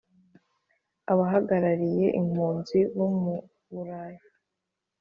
[1.11, 3.35] abahagarariye impunzi bo mu
[3.73, 4.23] buraya